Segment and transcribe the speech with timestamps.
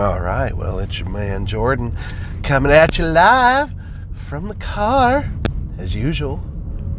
[0.00, 1.94] All right, well, it's your man Jordan
[2.42, 3.74] coming at you live
[4.14, 5.28] from the car,
[5.76, 6.38] as usual.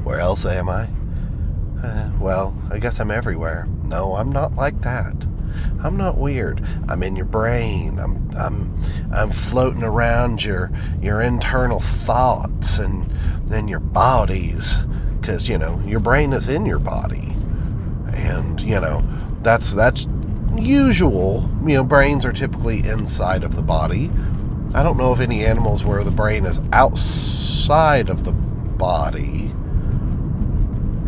[0.04, 0.88] Where else am I?
[1.84, 3.68] Uh, well, I guess I'm everywhere.
[3.86, 5.16] No, I'm not like that.
[5.84, 6.64] I'm not weird.
[6.90, 7.98] I'm in your brain.
[7.98, 8.80] I'm I'm
[9.12, 10.72] I'm floating around your
[11.02, 13.12] your internal thoughts and
[13.48, 14.78] then your bodies
[15.24, 17.36] cuz you know, your brain is in your body.
[18.14, 19.04] And, you know,
[19.42, 20.06] that's that's
[20.58, 21.50] usual.
[21.66, 24.12] You know, brains are typically inside of the body.
[24.74, 29.54] I don't know of any animals where the brain is outside of the body.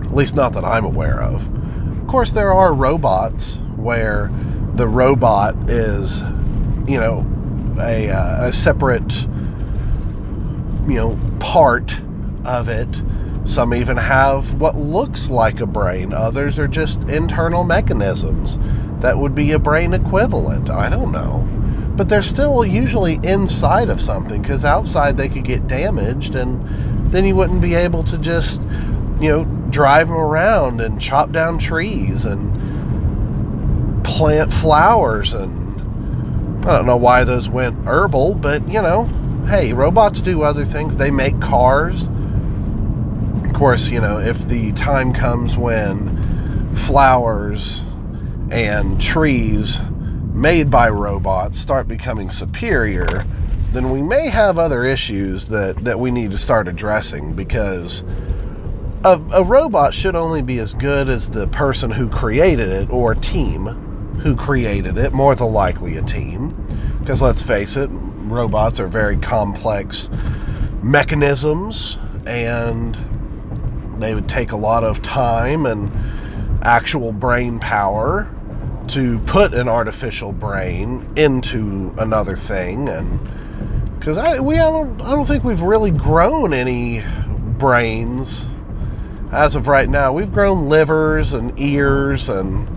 [0.02, 1.50] At least not that I'm aware of.
[2.02, 4.30] Of course, there are robots where
[4.76, 6.20] the robot is,
[6.88, 7.26] you know,
[7.80, 9.23] a, uh, a separate,
[10.88, 12.00] you know, part
[12.46, 13.02] of it.
[13.46, 16.14] Some even have what looks like a brain.
[16.14, 18.58] Others are just internal mechanisms
[19.02, 20.70] that would be a brain equivalent.
[20.70, 21.48] I don't know.
[21.96, 27.26] But they're still usually inside of something because outside they could get damaged and then
[27.26, 28.62] you wouldn't be able to just,
[29.20, 32.54] you know, drive them around and chop down trees and
[34.04, 35.64] plant flowers and
[36.66, 39.04] I don't know why those went herbal, but you know,
[39.48, 40.95] hey, robots do other things.
[40.95, 42.10] They make cars.
[43.64, 47.81] Course, you know, if the time comes when flowers
[48.52, 49.80] and trees
[50.33, 53.25] made by robots start becoming superior,
[53.72, 58.03] then we may have other issues that, that we need to start addressing because
[59.05, 63.16] a, a robot should only be as good as the person who created it or
[63.16, 63.67] team
[64.20, 66.50] who created it, more than likely a team.
[67.00, 70.09] Because let's face it, robots are very complex
[70.83, 72.98] mechanisms and
[74.04, 75.92] they would take a lot of time and
[76.62, 78.30] actual brain power
[78.88, 83.34] to put an artificial brain into another thing and
[83.98, 87.02] because I we I don't I don't think we've really grown any
[87.58, 88.48] brains
[89.32, 90.11] as of right now.
[90.11, 92.67] We've grown livers and ears and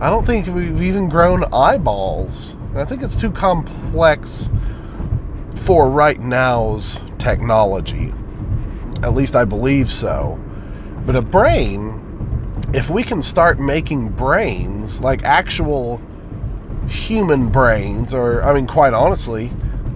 [0.00, 2.56] I don't think we've even grown eyeballs.
[2.74, 4.48] I think it's too complex
[5.54, 8.12] for right now's technology.
[9.02, 10.38] At least I believe so.
[11.04, 12.02] But a brain
[12.72, 16.00] if we can start making brains, like actual
[16.88, 19.50] human brains, or, I mean, quite honestly,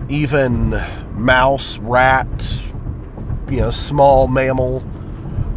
[0.08, 0.80] even
[1.14, 2.62] mouse, rat,
[3.48, 4.80] you know, small mammal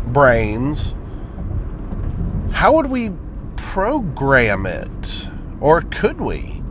[0.08, 0.96] brains,
[2.52, 3.12] how would we
[3.58, 5.28] program it?
[5.60, 6.64] Or could we?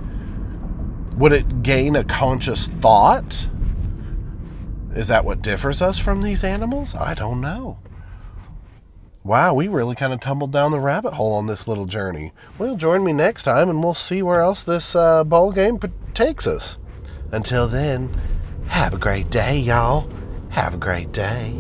[1.17, 3.49] Would it gain a conscious thought?
[4.99, 6.93] Is that what differs us from these animals?
[6.93, 7.79] I don't know.
[9.23, 12.33] Wow, we really kind of tumbled down the rabbit hole on this little journey.
[12.59, 15.79] Well, join me next time and we'll see where else this uh, ball game
[16.15, 16.79] takes us.
[17.31, 18.21] Until then,
[18.71, 20.11] have a great day, y'all.
[20.49, 21.55] Have a great day.